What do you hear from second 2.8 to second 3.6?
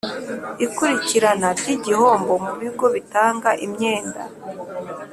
bitanga